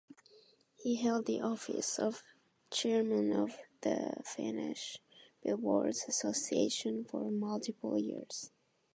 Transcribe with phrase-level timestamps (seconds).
[0.77, 2.23] He held the office of
[2.71, 4.97] Chairman of the Finnish
[5.43, 8.49] billiards association for multiple years.